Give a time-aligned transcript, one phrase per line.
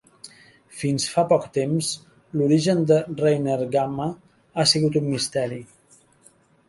[0.83, 1.89] Fins fa poc temps,
[2.41, 4.09] l'origen de Reiner Gamma
[4.63, 5.61] ha sigut un misteri.